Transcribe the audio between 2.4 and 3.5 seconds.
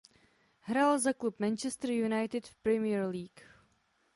v Premier League.